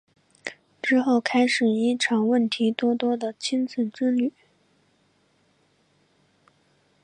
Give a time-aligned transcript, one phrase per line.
[0.81, 4.33] 之后开始一场问题多多的亲子之旅。